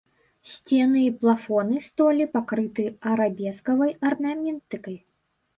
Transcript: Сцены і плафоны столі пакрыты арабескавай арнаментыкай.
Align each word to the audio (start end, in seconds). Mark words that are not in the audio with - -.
Сцены 0.53 1.03
і 1.07 1.11
плафоны 1.23 1.81
столі 1.89 2.27
пакрыты 2.37 2.87
арабескавай 3.13 3.95
арнаментыкай. 4.11 4.99